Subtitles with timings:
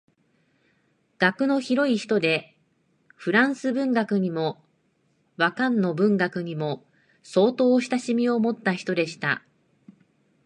[1.19, 2.57] 学の広い人で
[3.17, 4.59] 仏文学にも
[5.37, 6.83] 和漢の文学にも
[7.21, 9.43] 相当親しみをもった人でした